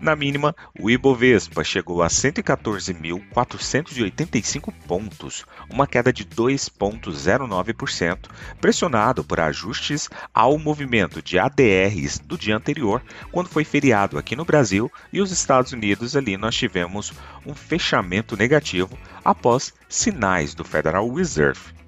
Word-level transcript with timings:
Na 0.00 0.14
mínima, 0.14 0.54
o 0.78 0.88
Ibovespa 0.90 1.64
chegou 1.64 2.02
a 2.02 2.08
114.485 2.08 4.70
pontos, 4.86 5.46
uma 5.70 5.86
queda 5.86 6.12
de 6.12 6.26
2,09%, 6.26 8.28
pressionado 8.60 9.24
por 9.24 9.40
ajustes 9.40 10.10
ao 10.34 10.58
movimento 10.58 11.22
de 11.22 11.38
ADRs 11.38 12.18
do 12.18 12.36
dia 12.36 12.54
anterior, 12.54 13.00
quando 13.32 13.48
foi 13.48 13.64
feriado 13.64 14.18
aqui 14.18 14.36
no 14.36 14.44
Brasil 14.44 14.92
e 15.10 15.22
os 15.22 15.30
Estados 15.30 15.72
Unidos. 15.72 16.14
Ali 16.14 16.36
nós 16.36 16.54
tivemos 16.54 17.14
um 17.46 17.54
fechamento 17.54 18.36
negativo 18.36 18.98
após 19.24 19.72
sinais 19.88 20.54
do 20.54 20.64
Federal 20.64 21.10
Reserve. 21.12 21.83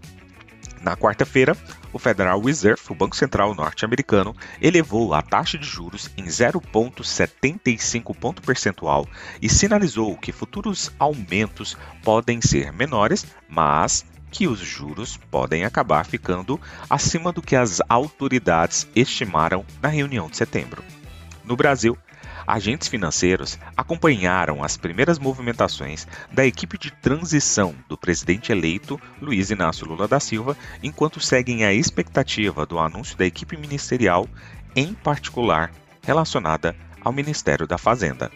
Na 0.87 0.97
quarta-feira, 0.97 1.56
o 1.92 1.98
Federal 1.98 2.41
Reserve, 2.41 2.81
o 2.91 2.95
Banco 2.95 3.17
Central 3.17 3.56
norte-americano, 3.56 4.37
elevou 4.62 5.12
a 5.15 5.20
taxa 5.20 5.59
de 5.59 5.67
juros 5.67 6.09
em 6.17 6.27
0,75 6.27 8.15
ponto 8.15 8.41
percentual 8.41 9.05
e 9.42 9.48
sinalizou 9.48 10.17
que 10.17 10.31
futuros 10.31 10.92
aumentos 10.97 11.77
podem 12.05 12.41
ser 12.41 12.73
menores, 12.73 13.27
mas 13.48 14.07
que 14.31 14.47
os 14.47 14.61
juros 14.61 15.17
podem 15.29 15.64
acabar 15.64 16.07
ficando 16.07 16.61
acima 16.89 17.33
do 17.33 17.42
que 17.42 17.57
as 17.57 17.81
autoridades 17.89 18.87
estimaram 18.95 19.64
na 19.83 19.89
reunião 19.89 20.29
de 20.29 20.37
setembro. 20.37 20.84
No 21.42 21.57
Brasil, 21.57 21.98
agentes 22.47 22.89
financeiros 22.89 23.58
acompanharam 23.77 24.62
as 24.62 24.77
primeiras 24.77 25.19
movimentações 25.19 26.06
da 26.33 26.47
equipe 26.47 26.78
de 26.78 26.91
transição 26.91 27.75
do 27.89 27.97
presidente 27.98 28.52
eleito 28.52 29.00
Luiz 29.20 29.50
Inácio 29.50 29.86
Lula 29.86 30.06
da 30.06 30.20
Silva, 30.20 30.56
enquanto 30.83 31.20
seguem 31.20 31.64
a 31.64 31.72
expectativa 31.72 32.64
do 32.64 32.78
anúncio 32.78 33.17
da 33.17 33.27
equipe 33.27 33.56
ministerial, 33.56 34.28
em 34.74 34.94
particular 34.94 35.72
relacionada 36.02 36.77
ao 37.00 37.12
Ministério 37.12 37.67
da 37.67 37.77
Fazenda. 37.78 38.30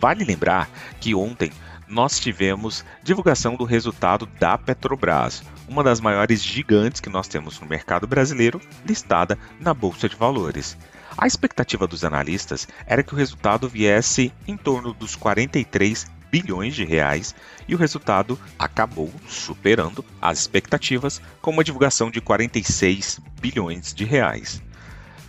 Vale 0.00 0.24
lembrar 0.24 0.68
que 1.00 1.14
ontem 1.14 1.52
nós 1.86 2.18
tivemos 2.18 2.84
divulgação 3.02 3.56
do 3.56 3.64
resultado 3.64 4.26
da 4.38 4.58
Petrobras, 4.58 5.42
uma 5.68 5.82
das 5.82 6.00
maiores 6.00 6.42
gigantes 6.42 7.00
que 7.00 7.08
nós 7.08 7.28
temos 7.28 7.60
no 7.60 7.66
mercado 7.66 8.06
brasileiro, 8.06 8.60
listada 8.84 9.38
na 9.60 9.72
Bolsa 9.72 10.08
de 10.08 10.16
Valores. 10.16 10.76
A 11.16 11.26
expectativa 11.26 11.86
dos 11.86 12.04
analistas 12.04 12.66
era 12.86 13.02
que 13.02 13.14
o 13.14 13.16
resultado 13.16 13.68
viesse 13.68 14.32
em 14.46 14.56
torno 14.56 14.92
dos 14.92 15.14
43 15.14 16.06
bilhões 16.30 16.74
de 16.74 16.84
reais 16.84 17.34
e 17.68 17.74
o 17.74 17.78
resultado 17.78 18.38
acabou 18.58 19.12
superando 19.28 20.04
as 20.20 20.40
expectativas 20.40 21.22
com 21.40 21.52
uma 21.52 21.62
divulgação 21.62 22.10
de 22.10 22.20
46 22.20 23.20
bilhões 23.40 23.94
de 23.94 24.04
reais. 24.04 24.60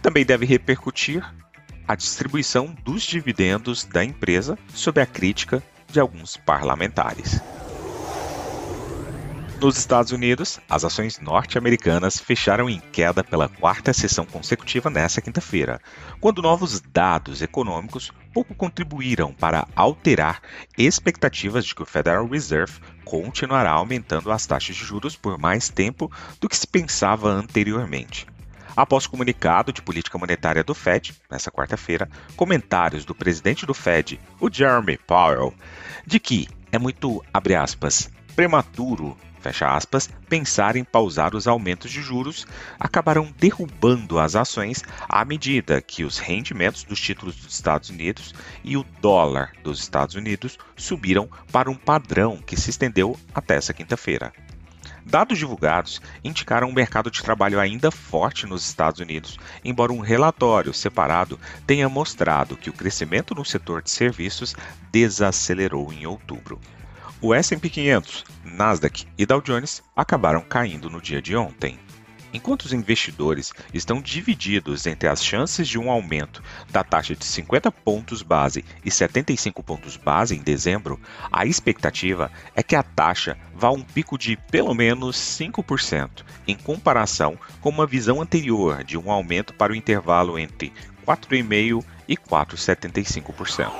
Também 0.01 0.25
deve 0.25 0.45
repercutir 0.45 1.23
a 1.87 1.95
distribuição 1.95 2.75
dos 2.83 3.03
dividendos 3.03 3.83
da 3.85 4.03
empresa 4.03 4.57
sob 4.73 4.99
a 4.99 5.05
crítica 5.05 5.61
de 5.87 5.99
alguns 5.99 6.35
parlamentares. 6.37 7.39
Nos 9.61 9.77
Estados 9.77 10.11
Unidos, 10.11 10.59
as 10.69 10.83
ações 10.83 11.17
norte-americanas 11.19 12.19
fecharam 12.19 12.69
em 12.69 12.79
queda 12.91 13.23
pela 13.23 13.47
quarta 13.47 13.93
sessão 13.93 14.25
consecutiva 14.25 14.89
nesta 14.89 15.21
quinta-feira, 15.21 15.79
quando 16.19 16.41
novos 16.41 16.81
dados 16.81 17.41
econômicos 17.41 18.11
pouco 18.33 18.53
contribuíram 18.53 19.33
para 19.33 19.65
alterar 19.73 20.41
expectativas 20.77 21.65
de 21.65 21.73
que 21.73 21.81
o 21.81 21.85
Federal 21.85 22.27
Reserve 22.27 22.79
continuará 23.05 23.71
aumentando 23.71 24.29
as 24.29 24.45
taxas 24.45 24.75
de 24.75 24.83
juros 24.83 25.15
por 25.15 25.39
mais 25.39 25.69
tempo 25.69 26.11
do 26.41 26.49
que 26.49 26.57
se 26.57 26.67
pensava 26.67 27.29
anteriormente. 27.29 28.27
Após 28.75 29.05
o 29.05 29.09
comunicado 29.09 29.71
de 29.71 29.81
política 29.81 30.17
monetária 30.17 30.65
do 30.65 30.75
Fed, 30.75 31.15
nesta 31.31 31.49
quarta-feira, 31.49 32.09
comentários 32.35 33.05
do 33.05 33.15
presidente 33.15 33.65
do 33.65 33.73
Fed, 33.73 34.19
o 34.37 34.51
Jeremy 34.51 34.97
Powell, 34.97 35.53
de 36.05 36.19
que 36.19 36.49
é 36.73 36.77
muito, 36.77 37.23
aspas, 37.33 38.11
prematuro 38.35 39.17
fecha 39.45 39.67
aspas, 39.67 40.09
pensar 40.27 40.75
em 40.75 40.83
pausar 40.83 41.35
os 41.35 41.47
aumentos 41.47 41.91
de 41.91 42.01
juros 42.01 42.47
acabarão 42.79 43.31
derrubando 43.37 44.17
as 44.17 44.35
ações 44.35 44.83
à 45.07 45.23
medida 45.23 45.81
que 45.81 46.03
os 46.03 46.17
rendimentos 46.17 46.83
dos 46.83 46.99
títulos 46.99 47.35
dos 47.35 47.53
Estados 47.53 47.89
Unidos 47.89 48.33
e 48.63 48.75
o 48.75 48.83
dólar 48.99 49.51
dos 49.63 49.79
Estados 49.79 50.15
Unidos 50.15 50.57
subiram 50.75 51.29
para 51.51 51.69
um 51.69 51.75
padrão 51.75 52.37
que 52.37 52.59
se 52.59 52.71
estendeu 52.71 53.15
até 53.35 53.55
essa 53.55 53.73
quinta-feira. 53.73 54.33
Dados 55.05 55.37
divulgados 55.37 56.01
indicaram 56.23 56.67
um 56.67 56.73
mercado 56.73 57.11
de 57.11 57.21
trabalho 57.21 57.59
ainda 57.59 57.91
forte 57.91 58.47
nos 58.47 58.67
Estados 58.67 58.99
Unidos, 58.99 59.37
embora 59.63 59.93
um 59.93 59.99
relatório 59.99 60.73
separado 60.73 61.39
tenha 61.67 61.87
mostrado 61.87 62.57
que 62.57 62.71
o 62.71 62.73
crescimento 62.73 63.35
no 63.35 63.45
setor 63.45 63.83
de 63.83 63.91
serviços 63.91 64.55
desacelerou 64.91 65.93
em 65.93 66.07
outubro. 66.07 66.59
O 67.21 67.33
S&P 67.33 67.69
500, 67.69 68.25
Nasdaq 68.43 69.07
e 69.17 69.25
Dow 69.25 69.41
Jones 69.41 69.81
acabaram 69.95 70.41
caindo 70.41 70.89
no 70.89 71.01
dia 71.01 71.21
de 71.21 71.35
ontem. 71.35 71.79
Enquanto 72.33 72.63
os 72.63 72.73
investidores 72.73 73.53
estão 73.73 74.01
divididos 74.01 74.85
entre 74.85 75.07
as 75.07 75.23
chances 75.23 75.65
de 75.69 75.79
um 75.79 75.89
aumento 75.89 76.43
da 76.69 76.83
taxa 76.83 77.15
de 77.15 77.23
50 77.23 77.71
pontos 77.71 78.21
base 78.21 78.65
e 78.83 78.91
75 78.91 79.63
pontos 79.63 79.95
base 79.95 80.35
em 80.35 80.41
dezembro, 80.41 80.99
a 81.31 81.45
expectativa 81.45 82.29
é 82.53 82.61
que 82.61 82.75
a 82.75 82.83
taxa 82.83 83.37
vá 83.55 83.69
a 83.69 83.71
um 83.71 83.81
pico 83.81 84.17
de 84.17 84.35
pelo 84.35 84.73
menos 84.73 85.15
5%, 85.15 86.25
em 86.45 86.57
comparação 86.57 87.39
com 87.61 87.69
uma 87.69 87.87
visão 87.87 88.21
anterior 88.21 88.83
de 88.83 88.97
um 88.97 89.09
aumento 89.09 89.53
para 89.53 89.71
o 89.71 89.75
intervalo 89.75 90.37
entre 90.37 90.73
4,5% 91.07 91.85
e 92.05 92.17
4,75%. 92.17 93.71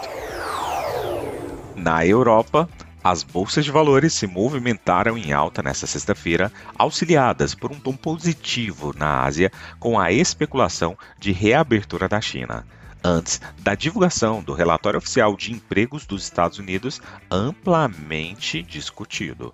Na 1.76 2.06
Europa, 2.06 2.70
as 3.06 3.22
bolsas 3.22 3.64
de 3.64 3.70
valores 3.70 4.16
se 4.16 4.26
movimentaram 4.26 5.16
em 5.16 5.32
alta 5.32 5.62
nesta 5.62 5.86
sexta-feira, 5.86 6.52
auxiliadas 6.76 7.54
por 7.54 7.72
um 7.72 7.80
tom 7.80 7.96
positivo 7.96 8.96
na 8.98 9.22
Ásia 9.22 9.52
com 9.80 10.00
a 10.00 10.12
especulação 10.12 10.98
de 11.20 11.32
reabertura 11.32 12.10
da 12.10 12.20
China 12.20 12.66
antes 13.06 13.40
da 13.60 13.76
divulgação 13.76 14.42
do 14.42 14.52
relatório 14.52 14.98
oficial 14.98 15.38
de 15.38 15.54
empregos 15.54 16.08
dos 16.08 16.24
Estados 16.24 16.58
Unidos, 16.58 17.00
amplamente 17.30 18.64
discutido. 18.64 19.54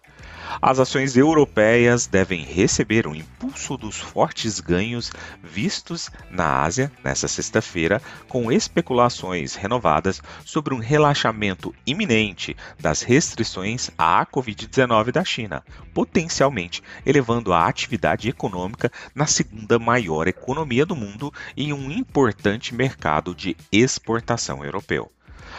As 0.61 0.79
ações 0.79 1.15
europeias 1.15 2.07
devem 2.07 2.43
receber 2.43 3.07
o 3.07 3.15
impulso 3.15 3.77
dos 3.77 3.97
fortes 3.97 4.59
ganhos 4.59 5.11
vistos 5.41 6.09
na 6.29 6.61
Ásia 6.61 6.91
nesta 7.03 7.27
sexta-feira, 7.27 8.01
com 8.27 8.51
especulações 8.51 9.55
renovadas 9.55 10.21
sobre 10.45 10.73
um 10.73 10.79
relaxamento 10.79 11.73
iminente 11.85 12.55
das 12.79 13.01
restrições 13.01 13.91
à 13.97 14.25
Covid-19 14.25 15.11
da 15.11 15.23
China, 15.23 15.63
potencialmente 15.93 16.81
elevando 17.05 17.53
a 17.53 17.67
atividade 17.67 18.29
econômica 18.29 18.91
na 19.15 19.27
segunda 19.27 19.79
maior 19.79 20.27
economia 20.27 20.85
do 20.85 20.95
mundo 20.95 21.33
e 21.55 21.71
um 21.71 21.91
importante 21.91 22.73
mercado 22.73 23.33
de 23.41 23.57
exportação 23.71 24.63
europeu. 24.63 25.11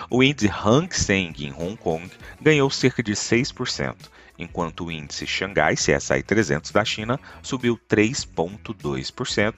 O 0.09 0.23
índice 0.23 0.49
Hang 0.49 0.95
Seng 0.95 1.35
em 1.39 1.53
Hong 1.53 1.77
Kong 1.77 2.11
ganhou 2.41 2.71
cerca 2.71 3.03
de 3.03 3.13
6%, 3.13 3.97
enquanto 4.39 4.85
o 4.85 4.91
índice 4.91 5.27
Xangai 5.27 5.75
CSI 5.75 6.23
300 6.23 6.71
da 6.71 6.85
China 6.85 7.21
subiu 7.43 7.79
3,2% 7.89 9.55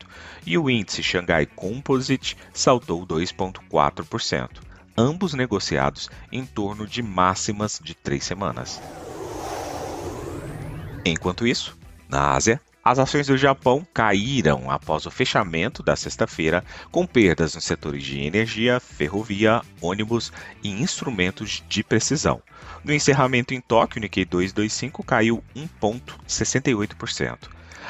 e 0.47 0.59
o 0.59 0.69
índice 0.69 1.03
Xangai 1.03 1.47
Composite 1.47 2.37
saltou 2.53 3.07
2,4%, 3.07 4.49
ambos 4.97 5.35
negociados 5.35 6.09
em 6.33 6.45
torno 6.45 6.87
de 6.87 7.03
máximas 7.03 7.81
de 7.83 7.95
três 7.95 8.25
semanas. 8.25 8.81
Enquanto 11.05 11.47
isso, 11.47 11.77
na 12.09 12.33
Ásia, 12.33 12.61
As 12.85 12.99
ações 12.99 13.29
do 13.29 13.39
Japão 13.39 13.87
caíram 13.95 14.71
após 14.71 15.07
o 15.07 15.11
fechamento 15.11 15.83
da 15.83 15.97
sexta-feira, 15.97 16.63
com 16.93 17.07
perdas 17.07 17.55
nos 17.55 17.65
setores 17.65 18.05
de 18.05 18.21
energia, 18.21 18.79
ferrovia, 18.79 19.63
ônibus 19.81 20.31
e 20.63 20.69
instrumentos 20.69 21.65
de 21.67 21.83
precisão. 21.83 22.43
No 22.85 22.93
encerramento 22.93 23.55
em 23.55 23.61
Tóquio, 23.63 23.99
o 23.99 24.03
Nikkei 24.03 24.27
225 24.27 25.03
caiu 25.03 25.43
1,68%. 25.57 27.49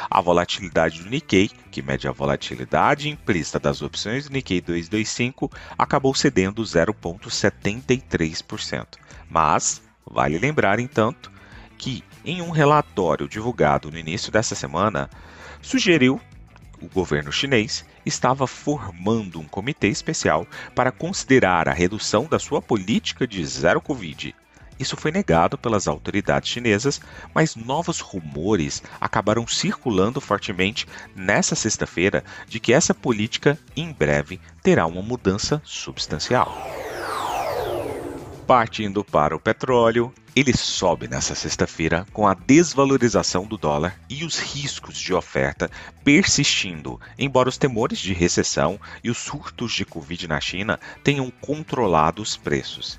A 0.08 0.20
volatilidade 0.20 1.02
do 1.02 1.10
Nikkei, 1.10 1.50
que 1.72 1.82
mede 1.82 2.06
a 2.06 2.12
volatilidade 2.12 3.08
implícita 3.08 3.58
das 3.58 3.82
opções 3.82 4.28
do 4.28 4.32
Nikkei 4.32 4.60
225, 4.60 5.50
acabou 5.76 6.14
cedendo 6.14 6.62
0,73%. 6.62 8.86
Mas 9.28 9.82
vale 10.06 10.38
lembrar, 10.38 10.78
entanto, 10.78 11.32
que 11.76 12.04
em 12.24 12.40
um 12.40 12.50
relatório 12.50 13.28
divulgado 13.28 13.90
no 13.90 13.98
início 13.98 14.32
dessa 14.32 14.54
semana, 14.54 15.10
sugeriu 15.60 16.20
o 16.80 16.88
governo 16.88 17.32
chinês 17.32 17.84
estava 18.04 18.46
formando 18.46 19.40
um 19.40 19.44
comitê 19.44 19.88
especial 19.88 20.46
para 20.74 20.92
considerar 20.92 21.68
a 21.68 21.72
redução 21.72 22.26
da 22.26 22.38
sua 22.38 22.60
política 22.60 23.26
de 23.26 23.44
zero 23.44 23.80
Covid. 23.80 24.34
Isso 24.78 24.96
foi 24.96 25.12
negado 25.12 25.56
pelas 25.56 25.86
autoridades 25.86 26.50
chinesas, 26.50 27.00
mas 27.32 27.54
novos 27.54 28.00
rumores 28.00 28.82
acabaram 29.00 29.46
circulando 29.46 30.20
fortemente 30.20 30.86
nessa 31.14 31.54
sexta-feira 31.54 32.24
de 32.48 32.58
que 32.58 32.72
essa 32.72 32.92
política 32.92 33.58
em 33.76 33.92
breve 33.92 34.40
terá 34.62 34.84
uma 34.84 35.00
mudança 35.00 35.62
substancial. 35.64 36.52
Partindo 38.46 39.04
para 39.04 39.34
o 39.34 39.40
petróleo, 39.40 40.12
ele 40.36 40.56
sobe 40.56 41.06
nessa 41.06 41.34
sexta-feira 41.34 42.04
com 42.12 42.26
a 42.26 42.34
desvalorização 42.34 43.46
do 43.46 43.56
dólar 43.56 43.98
e 44.10 44.24
os 44.24 44.38
riscos 44.38 44.98
de 44.98 45.14
oferta 45.14 45.70
persistindo, 46.02 47.00
embora 47.16 47.48
os 47.48 47.56
temores 47.56 47.98
de 48.00 48.12
recessão 48.12 48.80
e 49.02 49.10
os 49.10 49.18
surtos 49.18 49.72
de 49.72 49.84
Covid 49.84 50.26
na 50.26 50.40
China 50.40 50.80
tenham 51.04 51.30
controlado 51.30 52.20
os 52.20 52.36
preços. 52.36 52.98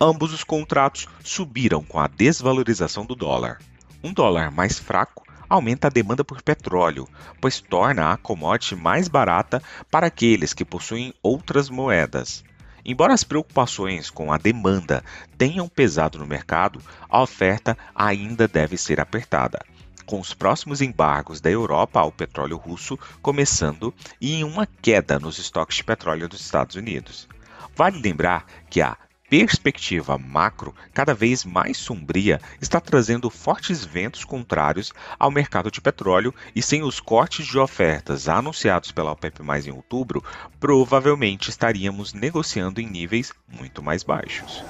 Ambos 0.00 0.32
os 0.32 0.44
contratos 0.44 1.08
subiram 1.24 1.82
com 1.82 1.98
a 1.98 2.06
desvalorização 2.06 3.04
do 3.04 3.16
dólar. 3.16 3.58
Um 4.04 4.12
dólar 4.12 4.52
mais 4.52 4.78
fraco 4.78 5.26
aumenta 5.48 5.88
a 5.88 5.90
demanda 5.90 6.24
por 6.24 6.42
petróleo, 6.42 7.08
pois 7.40 7.60
torna 7.60 8.12
a 8.12 8.16
commodity 8.16 8.76
mais 8.76 9.08
barata 9.08 9.60
para 9.90 10.06
aqueles 10.06 10.52
que 10.52 10.64
possuem 10.64 11.12
outras 11.22 11.68
moedas. 11.68 12.44
Embora 12.88 13.12
as 13.12 13.24
preocupações 13.24 14.10
com 14.10 14.32
a 14.32 14.38
demanda 14.38 15.02
tenham 15.36 15.68
pesado 15.68 16.20
no 16.20 16.26
mercado, 16.26 16.80
a 17.08 17.20
oferta 17.20 17.76
ainda 17.92 18.46
deve 18.46 18.78
ser 18.78 19.00
apertada 19.00 19.58
com 20.06 20.20
os 20.20 20.32
próximos 20.32 20.80
embargos 20.80 21.40
da 21.40 21.50
Europa 21.50 21.98
ao 21.98 22.12
petróleo 22.12 22.56
russo 22.56 22.96
começando 23.20 23.92
e 24.20 24.34
em 24.34 24.44
uma 24.44 24.64
queda 24.64 25.18
nos 25.18 25.36
estoques 25.36 25.78
de 25.78 25.84
petróleo 25.84 26.28
dos 26.28 26.40
Estados 26.40 26.76
Unidos. 26.76 27.28
Vale 27.74 28.00
lembrar 28.00 28.46
que 28.70 28.80
a 28.80 28.96
perspectiva 29.28 30.16
macro 30.16 30.74
cada 30.94 31.14
vez 31.14 31.44
mais 31.44 31.76
sombria 31.76 32.40
está 32.60 32.80
trazendo 32.80 33.28
fortes 33.28 33.84
ventos 33.84 34.24
contrários 34.24 34.92
ao 35.18 35.30
mercado 35.30 35.70
de 35.70 35.80
petróleo 35.80 36.34
e 36.54 36.62
sem 36.62 36.82
os 36.82 37.00
cortes 37.00 37.46
de 37.46 37.58
ofertas 37.58 38.28
anunciados 38.28 38.92
pela 38.92 39.12
OPEP+ 39.12 39.40
em 39.66 39.70
outubro, 39.70 40.22
provavelmente 40.60 41.50
estaríamos 41.50 42.12
negociando 42.12 42.80
em 42.80 42.86
níveis 42.86 43.32
muito 43.48 43.82
mais 43.82 44.02
baixos. 44.02 44.62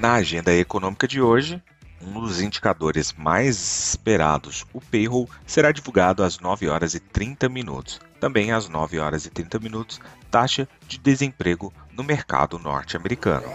Na 0.00 0.14
agenda 0.14 0.54
econômica 0.54 1.08
de 1.08 1.20
hoje, 1.20 1.62
um 2.08 2.20
dos 2.20 2.40
indicadores 2.40 3.12
mais 3.12 3.90
esperados, 3.90 4.64
o 4.72 4.80
payroll, 4.80 5.28
será 5.46 5.70
divulgado 5.70 6.22
às 6.22 6.38
9 6.38 6.68
horas 6.68 6.94
e 6.94 7.00
30 7.00 7.48
minutos. 7.48 8.00
Também 8.18 8.52
às 8.52 8.68
9 8.68 8.98
horas 8.98 9.26
e 9.26 9.30
30 9.30 9.58
minutos, 9.58 10.00
taxa 10.30 10.68
de 10.86 10.98
desemprego 10.98 11.72
no 11.92 12.02
mercado 12.02 12.58
norte-americano. 12.58 13.46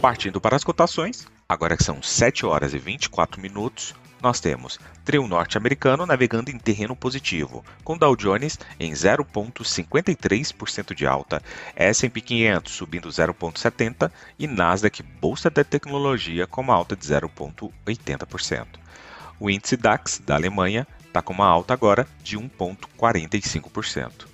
Partindo 0.00 0.40
para 0.40 0.56
as 0.56 0.64
cotações, 0.64 1.26
agora 1.48 1.76
que 1.76 1.84
são 1.84 2.02
7 2.02 2.46
horas 2.46 2.72
e 2.74 2.78
24 2.78 3.40
minutos, 3.40 3.94
nós 4.26 4.40
temos 4.40 4.80
trio 5.04 5.28
norte-americano 5.28 6.04
navegando 6.04 6.50
em 6.50 6.58
terreno 6.58 6.96
positivo, 6.96 7.64
com 7.84 7.96
Dow 7.96 8.16
Jones 8.16 8.58
em 8.80 8.92
0,53% 8.92 10.92
de 10.92 11.06
alta, 11.06 11.40
S&P 11.76 12.20
500 12.20 12.72
subindo 12.72 13.08
0,70% 13.08 14.10
e 14.36 14.48
Nasdaq 14.48 15.00
Bolsa 15.20 15.48
da 15.48 15.62
Tecnologia 15.62 16.44
com 16.44 16.60
uma 16.60 16.74
alta 16.74 16.96
de 16.96 17.06
0,80%. 17.06 18.66
O 19.38 19.48
índice 19.48 19.76
DAX 19.76 20.20
da 20.26 20.34
Alemanha 20.34 20.88
está 21.06 21.22
com 21.22 21.32
uma 21.32 21.46
alta 21.46 21.72
agora 21.72 22.04
de 22.20 22.36
1,45%. 22.36 24.26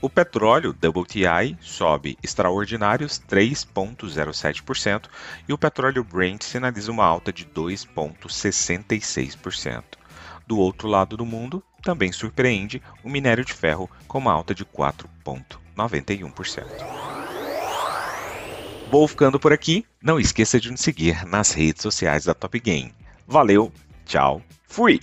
O 0.00 0.08
petróleo 0.10 0.72
WTI 0.72 1.56
sobe 1.60 2.16
extraordinários 2.22 3.20
3,07% 3.28 5.08
e 5.48 5.52
o 5.52 5.58
petróleo 5.58 6.04
Brent 6.04 6.42
sinaliza 6.42 6.92
uma 6.92 7.04
alta 7.04 7.32
de 7.32 7.44
2,66%. 7.46 9.82
Do 10.46 10.58
outro 10.58 10.86
lado 10.86 11.16
do 11.16 11.24
mundo, 11.24 11.64
também 11.82 12.12
surpreende 12.12 12.82
o 13.02 13.08
minério 13.08 13.42
de 13.44 13.54
ferro 13.54 13.90
com 14.06 14.18
uma 14.18 14.32
alta 14.32 14.54
de 14.54 14.66
4,91%. 14.66 16.66
Vou 18.90 19.08
ficando 19.08 19.40
por 19.40 19.52
aqui. 19.52 19.84
Não 20.00 20.20
esqueça 20.20 20.60
de 20.60 20.70
nos 20.70 20.80
seguir 20.80 21.26
nas 21.26 21.50
redes 21.52 21.82
sociais 21.82 22.24
da 22.24 22.34
Top 22.34 22.60
Game. 22.60 22.94
Valeu, 23.26 23.72
tchau, 24.04 24.40
fui! 24.68 25.00